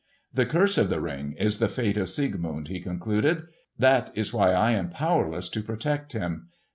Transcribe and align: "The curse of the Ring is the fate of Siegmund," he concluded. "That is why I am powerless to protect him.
"The 0.33 0.47
curse 0.47 0.79
of 0.79 0.89
the 0.89 0.99
Ring 0.99 1.33
is 1.37 1.59
the 1.59 1.67
fate 1.67 1.95
of 1.95 2.09
Siegmund," 2.09 2.69
he 2.69 2.79
concluded. 2.81 3.43
"That 3.77 4.09
is 4.15 4.33
why 4.33 4.51
I 4.51 4.71
am 4.71 4.89
powerless 4.89 5.47
to 5.49 5.61
protect 5.61 6.13
him. 6.13 6.47